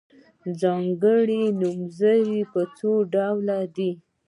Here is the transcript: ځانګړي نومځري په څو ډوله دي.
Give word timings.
ځانګړي 0.61 1.43
نومځري 1.59 2.39
په 2.51 2.61
څو 2.77 2.91
ډوله 3.13 3.59
دي. 3.75 3.91